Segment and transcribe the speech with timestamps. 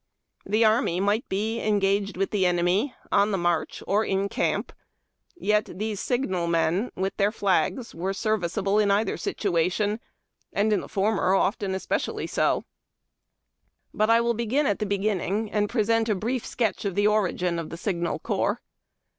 [0.47, 4.73] The army might be engaged with the enemy, on the march, or in camp,
[5.37, 9.99] yet these signal men, with their flags, were serviceable in either situation,
[10.51, 12.63] and in the former often especially so;
[13.93, 17.05] but I will begin at the begin ning, and present a brief sketch of the
[17.05, 18.59] origin of the Signal Corps.